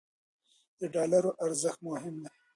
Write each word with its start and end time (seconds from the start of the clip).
د 0.79 0.81
ډالرو 0.95 1.31
ارزښت 1.45 1.79
مهم 1.89 2.15
دی. 2.23 2.31